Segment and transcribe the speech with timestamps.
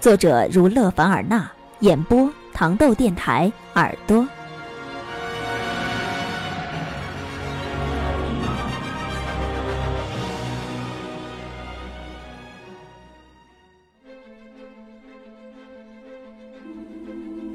[0.00, 4.24] 作者如勒凡尔纳，演播糖豆电台耳朵。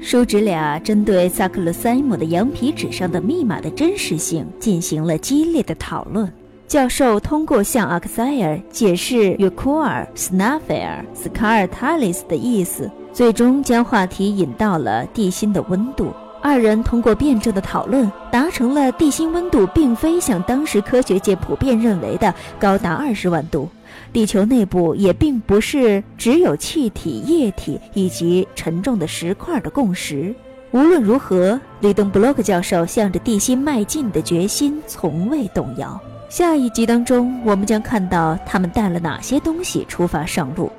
[0.02, 6.30] 叔侄俩针对萨克勒塞姆的羊皮纸上的密码的真实性进行了激烈的讨论。
[6.66, 16.12] 教授通过向阿克塞尔解释约库尔、斯纳菲尔、斯卡尔塔利斯的意思，最终将话题引到了地心的温度。
[16.42, 23.68] 二人通过辩证的讨论，达成了地心温度并非像当时科学界普遍认为的高达二十万度，
[24.12, 30.34] 地球内部也并不是只有气体、液体以及沉重的石块的共识。
[30.72, 35.98] 无论如何，里登布洛克教授向着地心迈进的决心从未动摇。
[36.28, 40.70] 下一集当中，我们将看到他们带了哪些东西出发上路。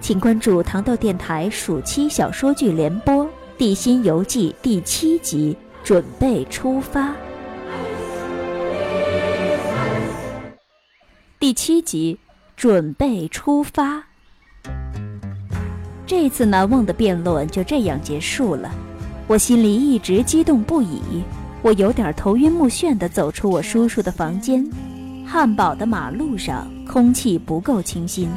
[0.00, 3.26] 请关注糖豆电台暑期小说剧联播
[3.58, 7.12] 《地心游记》第七集，准备出发。
[11.38, 12.18] 第七集，
[12.56, 14.02] 准备出发。
[16.06, 18.70] 这次难忘的辩论就这样结束了，
[19.26, 21.22] 我心里一直激动不已，
[21.62, 24.64] 我有点头晕目眩地走出我叔叔的房间。
[25.32, 28.28] 汉堡的马路上空气不够清新，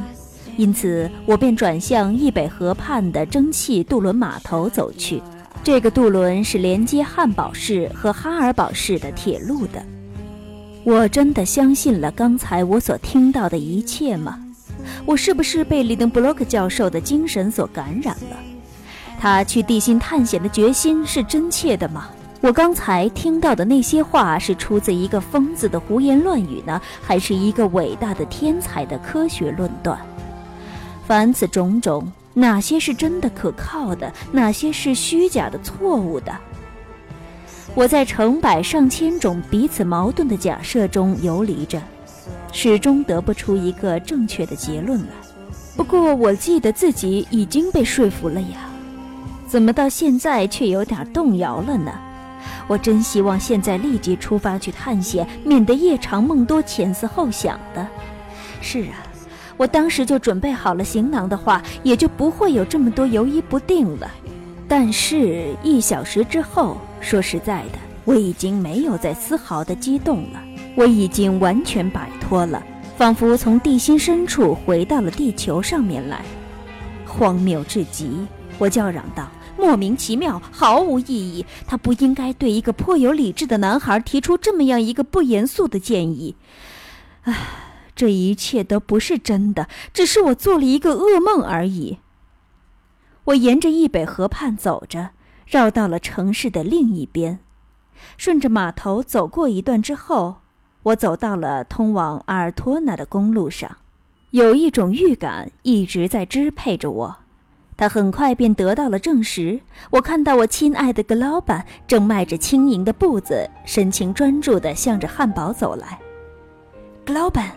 [0.56, 5.20] 因此我便转向易北河畔的蒸汽渡轮码头走去。
[5.64, 9.84] 这个渡轮是连接汉堡市和哈尔堡市的铁路的。
[10.84, 14.38] 我真的相信了刚才我所听到的一切吗？
[15.04, 18.36] 我是不是被里登布洛克教授的精神所感染了？
[19.18, 22.06] 他去地心探险的决心是真切的吗？
[22.44, 29.98] 我刚才听到的那些话是出自一个疯子的胡言乱语呢，还是一个伟大的天才的科学论断？
[31.06, 36.36] 凡此种种，哪些是真的可靠的，哪些是虚假的、错误的？
[37.74, 41.80] 我在成百上千种彼此矛盾的假设中游离着，
[42.52, 45.14] 始终得不出一个正确的结论来。
[45.78, 48.68] 不过，我记得自己已经被说服了呀，
[49.46, 51.90] 怎么到现在却有点动摇了呢？
[52.66, 57.86] 我真希望现在立即出发去探险，免得夜长梦多、前思后想的。
[58.60, 58.96] 是啊，
[59.56, 64.10] 我当时就准备好了行囊的话，也就不会有这么多犹疑不定了。
[64.66, 70.40] 但是，一小时之后，说实在的，我已经没有再丝毫的激动了。
[70.74, 72.62] 我已经完全摆脱了，
[72.96, 76.22] 仿佛从地心深处回到了地球上面来。
[77.06, 78.26] 荒谬至极！
[78.58, 79.28] 我叫嚷道。
[79.64, 81.46] 莫名其妙，毫无意义。
[81.66, 86.36] 他不应该对一个颇有理智的男孩提出这么样一个不严肃的建议。
[87.22, 87.34] 唉，
[87.96, 91.96] 这一切都不是真的，只是我做了一个噩梦而已。
[93.24, 95.12] 我沿着易北河畔走着，
[95.46, 97.38] 绕到了城市的另一边，
[98.18, 100.36] 顺着码头走过一段之后，
[100.82, 103.78] 我走到了通往阿尔托纳的公路上。
[104.32, 107.23] 有一种预感一直在支配着我。
[107.76, 109.58] 他很快便得到了证实。
[109.90, 115.98] 我看到我亲爱的格老板正迈着轻盈的步子，神情专注地向着汉堡走来。
[117.04, 117.50] 格老板，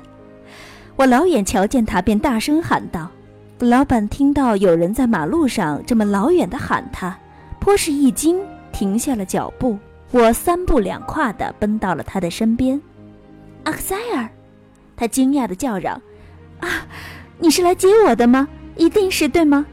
[0.95, 3.09] 我老远瞧见他，便大声喊道
[3.57, 7.17] ：“格老板！”听到有人在马路上这么老远地喊他，
[7.59, 8.41] 颇是一惊，
[8.71, 9.77] 停下了脚步。
[10.11, 12.81] 我三步两跨地奔到了他的身边。
[13.65, 14.27] 阿克塞尔，
[14.95, 16.01] 他惊讶地叫嚷
[16.59, 16.87] ：“啊，
[17.37, 18.47] 你是来接我的吗？
[18.75, 19.65] 一定是对吗？”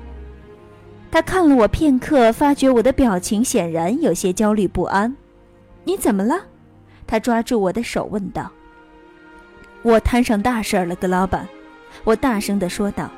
[1.14, 5.14] 他看了我片刻，发觉我的表情显然有些焦虑不安。
[5.84, 6.34] 你怎么了？
[7.06, 8.50] 他抓住我的手问道。
[9.82, 11.46] 我摊上大事了，格老板，
[12.02, 13.08] 我大声地说道。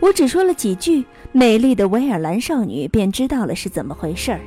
[0.00, 4.40] 我只说了几句，美丽的维尔兰少女便知道了是怎么回事儿。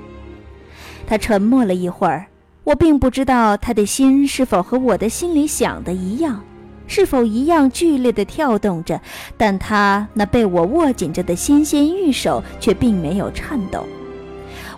[1.08, 2.26] 她沉默了一会儿，
[2.66, 6.44] 我并不知道她的心是否和我的心里想的一样。
[6.88, 9.00] 是否一样剧烈地跳动着？
[9.38, 13.86] 但他那被我握紧着的纤纤玉手却并没有颤抖。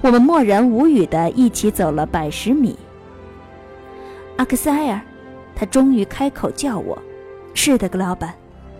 [0.01, 2.77] 我们默然无语地一起走了百十米。
[4.37, 5.01] 阿克塞尔，
[5.55, 6.97] 他终于开口叫我
[7.55, 8.33] ：“是的，格老板，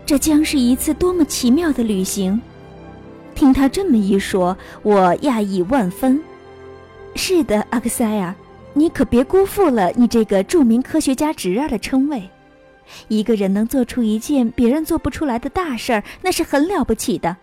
[0.06, 2.40] 这将是一次多么奇妙的旅行！”
[3.34, 6.22] 听他这么一说，我讶异万分。
[7.16, 8.34] 是的，阿克塞尔，
[8.74, 12.30] 你可别辜负了你这个著名科学家侄儿的称谓。
[13.08, 17.38] 一个人能做出一件别人做不出来的大事儿，那是很了不起的。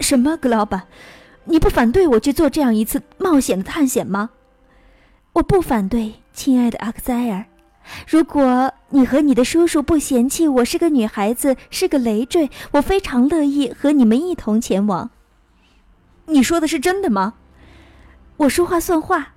[0.00, 0.84] 什么，格老板？
[1.44, 4.30] 你不反对我去做这样一次冒险的探险吗？
[5.34, 7.44] 我不反对，亲爱的阿克塞尔。
[8.08, 15.10] 如果你和你的叔叔不嫌弃我是个女孩子，是个累赘，我非常乐意和你们一同前往。
[16.26, 17.34] 你说的是真的吗？
[18.38, 19.34] 我说话算话。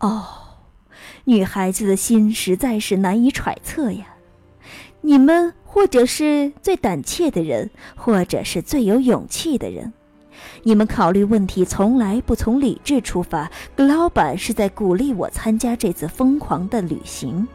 [0.00, 0.41] 哦，
[1.24, 4.06] 女孩子的心实在是难以揣测呀。
[5.00, 9.92] 你们或者是最胆怯的人，或者是最有勇气的人。
[10.64, 13.50] 你们考虑问题从来不从理智出发。
[13.76, 17.46] 格老板是在鼓励我参加这次疯狂的旅行，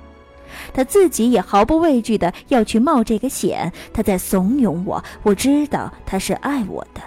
[0.73, 3.71] 他自己也毫不畏惧的要去冒这个险。
[3.93, 7.01] 他在怂恿我，我知道他是爱我的。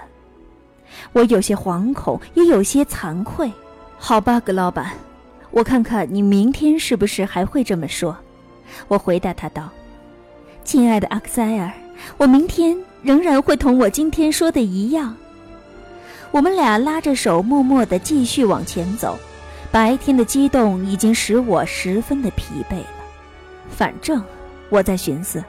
[1.13, 3.51] 我有些惶恐，也有些惭愧。
[3.99, 4.93] 好吧，格老板，
[5.51, 8.17] 我看看你明天是不是还会这么说。
[8.89, 9.69] 我回答他道
[10.65, 11.73] ：“亲爱的阿克塞尔，
[12.17, 15.17] 我明天仍然会同我今天说的一样。”
[16.31, 19.19] 我们俩拉着手，默默地继续往前走。
[19.73, 22.87] 白天的激动已经使我十分的疲惫了。
[23.69, 24.23] 反正
[24.69, 25.43] 我在寻思，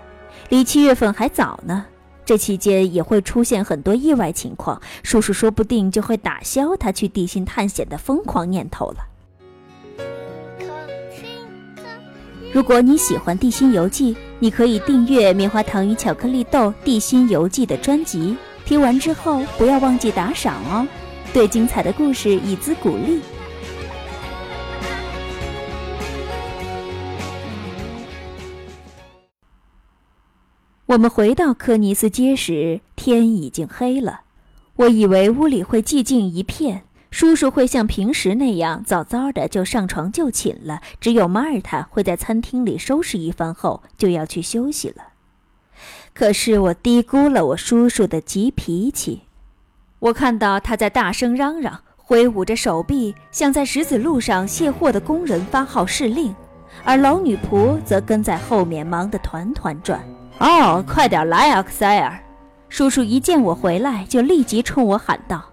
[0.50, 1.86] 离七月份还早呢。
[2.26, 9.11] 这期间也会出现很多意外情况，叔叔说不定就会打消他去地心探险的疯狂念头了。
[12.54, 18.36] 如果你喜欢《地心游记》，你可以订阅《棉花糖与巧克力豆地心游记》的专辑。
[18.66, 20.86] 听完之后，不要忘记打赏哦，
[21.32, 23.22] 对精彩的故事以资鼓励。
[30.88, 34.22] 我们回到科尼斯街时，天已经黑了。
[34.76, 45.10] 我以为屋里会寂静一片，叔叔会像平时那样早早的就上床就寝了，只有马尔塔会在餐厅里收拾一番后就要去休息了。
[46.14, 49.24] 可是我低估了我叔叔的急脾气，
[50.00, 56.34] 我看到他在大声嚷嚷，挥舞着手臂，向在石子路上卸货的工人发号施令，
[56.84, 60.02] 而老女仆则跟在后面忙得团团转。
[60.40, 62.24] 哦，快点来，阿克塞尔！
[62.70, 65.44] 叔叔一见我回来，就立即冲我喊道：“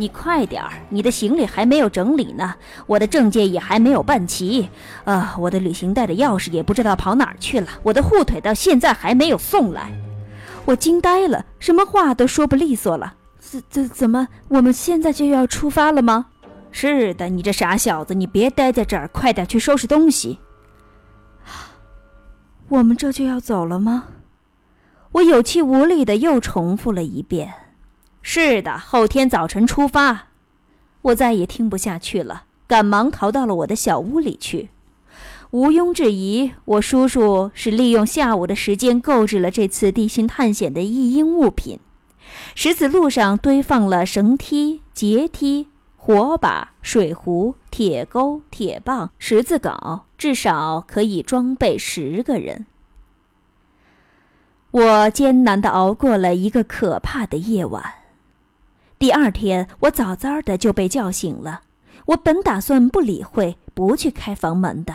[0.00, 2.54] 你快点儿，你的行李还没有整理呢，
[2.86, 4.68] 我的证件也还没有办齐，
[5.04, 9.92] 啊，我的旅行袋的钥匙也不知道跑哪儿去了，我的护腿到现在还没有送来。”
[10.64, 13.14] 我惊呆了，什么话都说不利索了。
[13.40, 14.28] 怎怎怎么？
[14.48, 16.26] 我们现在就要出发了吗？
[16.70, 20.38] 是的，你这傻小子，你别待在这儿，快点去收拾东西。
[22.68, 24.04] 我们这就要走了吗？
[25.12, 27.52] 我有气无力的又重复了一遍。
[28.30, 30.26] 是的，后天早晨出发。
[31.00, 34.68] 我再也听不下去了，赶忙逃到了我的小屋里去。
[35.52, 41.80] 毋庸置疑，我叔叔是利用下午的时间购置了这次地心探险的一应物品。
[42.54, 52.66] 石子路上堆放了绳梯、阶梯、火把、水壶、铁钩、铁棒、十字镐，至少可以装备十个人。
[54.70, 57.94] 我艰难地熬过了一个可怕的夜晚。
[58.98, 61.60] 第二天，我早早的就被叫醒了。
[62.06, 64.92] 我本打算不理会，不去开房门的。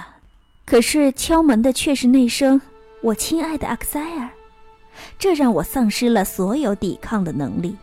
[0.66, 2.60] 可是敲门的却是那声
[3.02, 4.30] “我亲爱的阿克塞尔”，
[5.18, 7.78] 这让我丧失了所有抵抗的能力。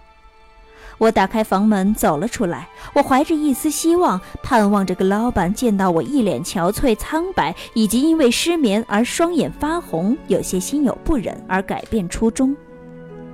[0.99, 12.55] 我打开房门走了出来，我怀着一丝希望，盼望着个老板见到我一脸憔悴苍白，以及因为失眠而双眼发红，有些心有不忍而改变初衷。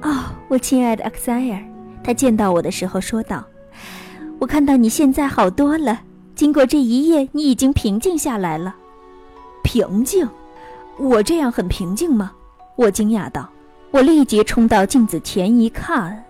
[0.03, 1.61] 哦，我亲爱的阿克塞尔，
[2.07, 3.45] 他见到我的时候说道
[4.39, 6.03] ：“我看到你现在好多了，
[6.37, 8.77] 经过这一夜，你已经平静下来了。”
[9.65, 10.29] 平静，
[11.01, 12.31] 我这样很平静吗？
[12.77, 13.51] 我惊讶道。
[13.91, 16.25] 我立即冲到镜子前一看，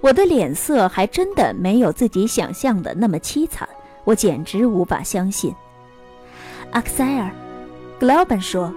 [0.00, 3.68] 我的脸色还真的没有自己想象的那么凄惨，
[4.02, 5.54] 我简直无法相信。
[6.72, 7.30] 阿克塞尔，
[8.00, 8.74] 格劳本说：“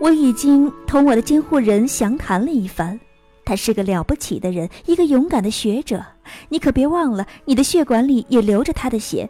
[0.00, 2.98] 我已经同我的监护人详谈了一番，
[3.44, 6.04] 他是个了不起的人，一个勇敢的学者。
[6.48, 9.28] 你可别忘了，你的血管里也流着他的血。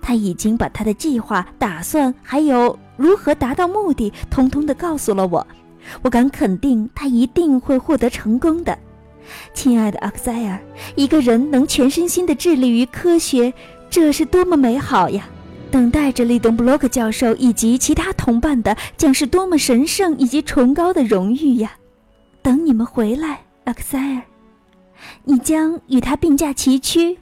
[0.00, 5.44] 他已经把他的计划、打算还有……”如何达到目的，通通的告诉了我。
[6.02, 8.78] 我敢肯定，他一定会获得成功的。
[9.54, 10.60] 亲爱的阿克塞尔，
[10.94, 13.52] 一个人能全身心的致力于科学，
[13.90, 15.26] 这是多么美好呀！
[15.70, 21.72] 等待着利登布洛克教授以及其他同伴的，将是多么神圣以及崇高的荣誉呀！
[22.42, 24.22] 等你们回来，阿克塞尔。
[25.24, 27.18] 你将与他并驾齐驱，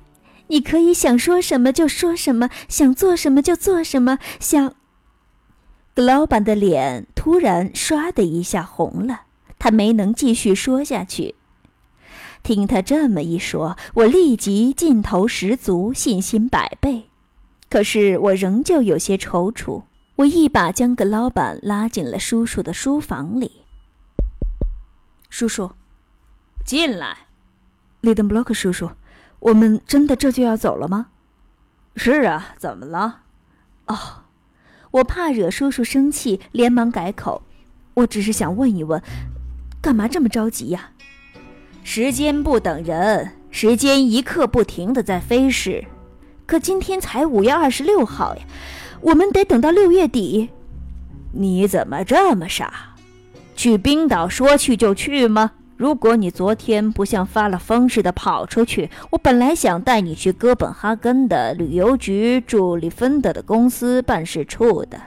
[0.48, 4.18] 你可以想说什么就说什么，想做什么就做什么。
[4.38, 4.74] 想，
[5.94, 9.22] 格老板的脸突然唰的一下红了，
[9.58, 11.34] 他没能继续说下去。
[12.42, 17.04] 听他这么一说，我立即劲头十足，信心百倍。
[17.68, 19.82] 可是我仍旧有些踌躇。
[20.16, 23.62] 我一把将格老板拉进了叔叔的书房里。
[25.30, 25.70] 叔叔，
[26.64, 27.16] 进来。
[28.02, 28.90] 利登布洛克叔叔，
[29.38, 31.06] 我们真的这就要走了吗？
[31.96, 33.20] 是啊，怎么了？
[33.86, 34.24] 哦，
[34.90, 37.42] 我怕惹叔叔生气，连忙改口。
[37.94, 39.02] 我只是想问一问，
[39.80, 40.90] 干嘛这么着急呀？
[41.82, 45.86] 时间不等人，时间一刻不停的在飞逝。
[46.46, 48.42] 可今天才五月二十六号呀，
[49.00, 50.50] 我们得等到六月底。
[51.32, 52.89] 你怎么这么傻？
[53.60, 55.50] 去冰岛说去就去吗？
[55.76, 64.98] 如果你昨天不像发了疯似的跑出去，我本来想带你去哥本哈根的旅游局驻利芬德的公司办事处的。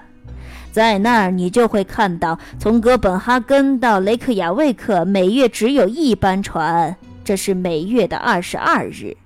[0.71, 9.17] 在那儿，你就会看到从哥本哈根到雷克雅未克每月只有一班船，这是每月的二十二日。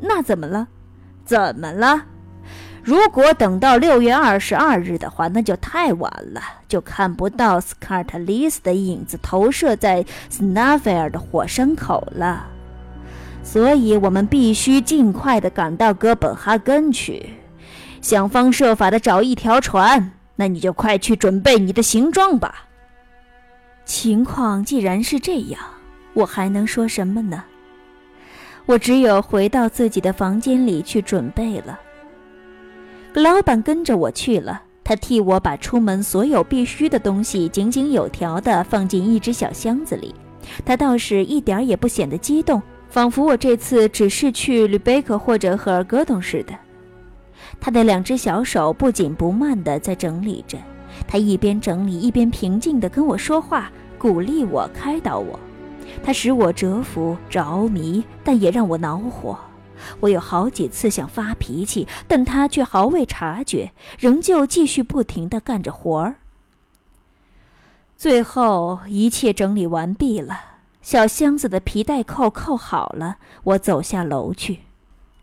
[0.00, 0.66] 那怎么了？
[1.24, 2.02] 怎么了？
[2.84, 12.46] 如果等到六月二十二日的话，那就太晚了，就看不到斯卡特利斯的影子投射在斯纳菲尔的火山口了。
[13.42, 17.30] 所以我们必须尽快的赶到哥本哈根去，
[18.02, 20.12] 想方设法的找一条船。
[20.36, 22.66] 那你就快去准备你的行装吧。
[23.86, 25.60] 情况既然是这样，
[26.12, 27.44] 我还能说什么呢？
[28.66, 31.78] 我只有回到自己的房间里去准备了。
[33.14, 40.12] 老板跟着我去了，他替我把出门所有必须的东西井井有条地放进一只小箱子里。
[40.64, 46.52] 他倒是一点儿也不显得激动，仿佛我这次只是去吕贝克或者赫尔戈登似的。
[47.60, 50.58] 他的两只小手不紧不慢地在整理着，
[51.06, 55.38] 他一边整理一边平静地跟我说话，鼓励我，开导我。
[56.02, 59.38] 他使我折服着迷，但也让我恼火。
[60.00, 66.16] 我有好几次想发脾气，但他却毫未察觉，仍旧继续不停地干着活儿。
[67.96, 70.38] 最后一切整理完毕了，
[70.82, 74.60] 小箱子的皮带扣扣好了，我走下楼去。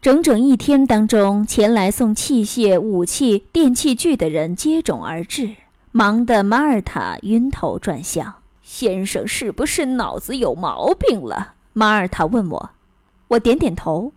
[0.01, 5.51] 整整一天当中，前来送器械、武器、电器具的人接踵而至，
[5.91, 8.35] 忙得马尔塔晕头转向。
[8.63, 11.53] 先生是不是脑子有毛病了？
[11.73, 12.69] 马尔塔问我。
[13.27, 14.11] 我点点头。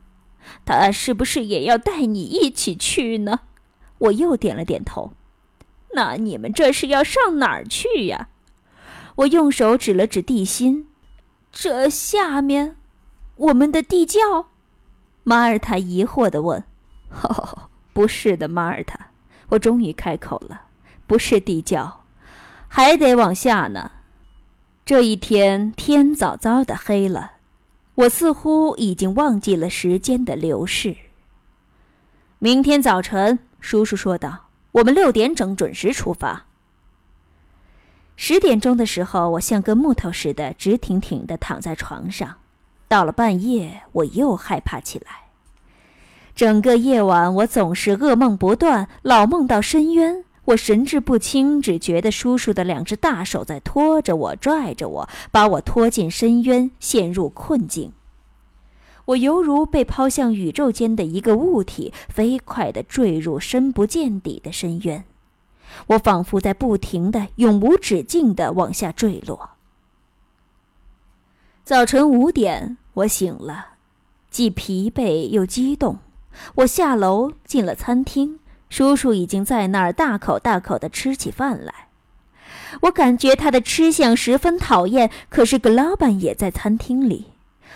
[0.64, 3.40] 他是不是也要带你一起去呢？
[3.98, 5.12] 我又点了点头。
[5.94, 8.28] 那你们这是要上哪儿去呀？
[9.16, 10.88] 我用手指了指地心。
[11.52, 12.76] 这下面，
[13.36, 14.48] 我们的地窖。
[15.22, 16.64] 马尔塔疑惑地问
[17.22, 19.10] ：“哦，不是的，马尔塔。”
[19.50, 20.62] 我终于开口了
[21.06, 22.04] ：“不是地窖，
[22.66, 23.92] 还得往下呢。”
[24.84, 27.33] 这一天天早早的黑了，
[27.94, 30.96] 我似乎已经忘记了时间的流逝。
[32.38, 36.46] 明天早晨，叔叔说道：“我们六点整准时出发。”
[38.16, 42.36] 十点钟的时候，我像个木头似的直挺挺的躺在床上。
[42.86, 45.24] 到了半夜，我又害怕起来。
[46.34, 50.24] 整个夜晚，我总是噩梦不断，老梦到深渊。
[50.46, 57.92] 我神志不清，只觉得叔叔的两只大手在拖着我、拽着我，把我拖进深渊，陷入困境。
[59.06, 65.04] 我犹如被抛向宇宙间的一个物体，飞快地坠入深不见底的深渊。
[65.88, 69.50] 我仿佛在不停地、永无止境地往下坠落。
[71.64, 73.68] 早晨五点，我醒了，
[74.30, 75.98] 既疲惫又激动。
[76.56, 78.38] 我下楼进了餐厅，
[78.76, 81.86] 叔叔已经在那儿大口大口地吃起饭来。
[82.80, 87.26] 我感觉他的吃相十分讨厌，可是格老板也在餐厅里，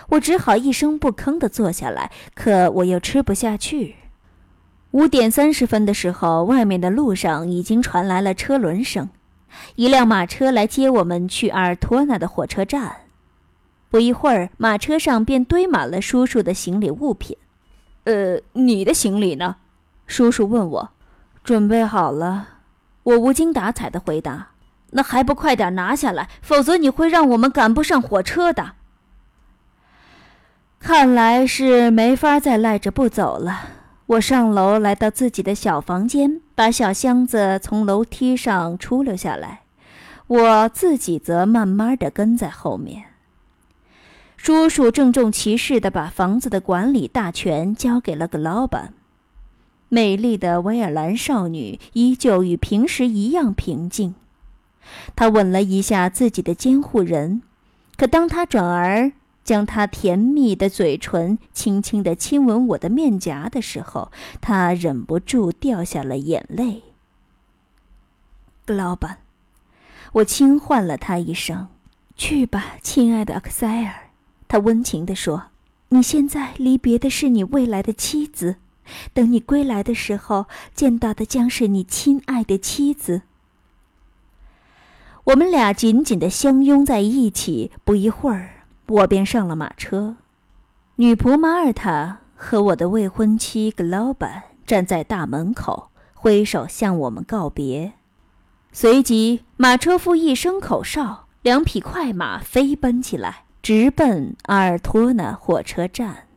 [0.08, 2.10] 我只好一声不吭地坐下来。
[2.34, 3.94] 可我又吃不下去。
[4.90, 9.08] 五点三十分的时候，外面的路上已经传来了车轮声，
[9.76, 12.96] 一辆马车来接我们去阿尔托纳的火车站。
[13.88, 17.36] 不一会儿，马车上便堆满了叔叔的行李物品。
[18.02, 19.54] 呃，你的行李呢？
[20.08, 20.90] 叔叔问我。
[21.44, 22.48] 准备好了，
[23.04, 24.48] 我无精打采的回答。
[24.90, 28.72] 那还不快点拿下来，否则你会让我们赶不上火车的。
[30.78, 33.60] 看来是没法再赖着不走了。
[34.06, 39.62] 我上楼，来到自己的小房间，把小箱子从楼梯上出溜下来，
[40.26, 43.04] 我自己则慢慢的跟在后面。
[44.36, 48.94] 叔叔郑重其事地把房子的管理大权交给了格老板。
[49.88, 54.14] 美丽的维尔兰少女依旧与平时一样平静。
[55.16, 57.42] 她吻了一下自己的监护人，
[57.96, 66.82] 可当她转而将她甜蜜的嘴唇轻轻地亲吻我的面颊的时候，她忍不住掉下了眼泪。
[68.66, 69.18] 格劳班，
[70.12, 71.68] 我轻唤了他一声
[72.14, 74.10] ：“去吧，亲爱的阿克塞尔。”
[74.46, 75.44] 他温情地说
[75.88, 78.56] ：“你现在离别的是你未来的妻子。”
[79.12, 83.22] 等你归来的时候，见到的将是你亲爱的妻子。
[85.24, 90.16] 我们俩紧紧的相拥在一起，不一会儿，我便上了马车。
[90.96, 97.92] 女仆马尔塔和我的未婚妻格劳班站在大门口，挥手向我们告别。
[98.72, 106.27] 随即，马车夫一声口哨，两匹快马飞奔起来，直奔阿尔托纳火车站。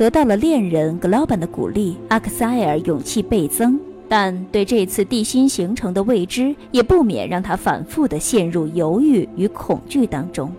[0.00, 3.78] 得到了恋人格劳班的鼓励，阿克塞尔勇气倍增。
[4.08, 10.50] 但对这次地心形成的未知，也不免让他反复地陷入犹豫与恐惧当中。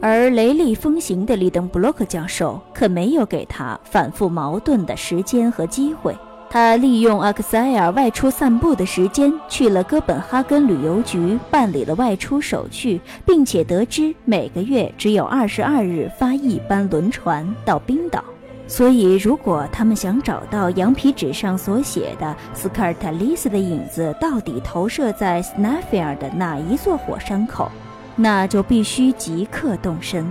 [0.00, 6.12] 而雷厉风行的里登布洛克教授可没有给他反复矛盾的时间和机会。
[6.50, 18.24] 他利用阿克塞尔外出散步的时间，去了哥本哈根旅游局办理了外出手续，并且得知每个月只有二十二日发一班轮船到冰岛。
[18.68, 27.72] 所以，如果他们想找到羊皮纸上所写的斯卡尔塔利斯的影子到底投射在斯纳菲尔的哪一座火山口，
[28.14, 30.30] 那就必须即刻动身。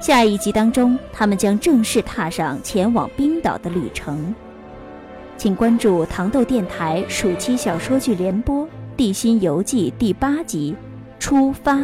[0.00, 4.34] 下一集当中，他们将正式踏上前往冰岛的旅程。
[5.36, 8.66] 请关注糖豆电台暑期小说剧联播
[8.96, 10.74] 《地心游记》第八集
[11.22, 11.74] 《出发》。